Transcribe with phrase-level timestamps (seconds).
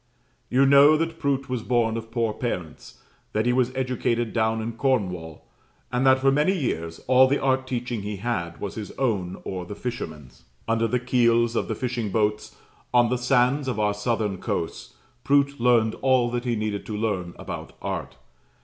[0.49, 3.03] You know that Prout was born of poor parents
[3.33, 5.45] that he was educated down in Cornwall;
[5.91, 9.63] and that, for many years, all the art teaching he had was his own, or
[9.63, 10.43] the fishermen's.
[10.67, 12.55] Under the keels of the fishing boats,
[12.91, 17.35] on the sands of our southern coasts, Prout learned all that he needed to learn
[17.37, 18.15] about art.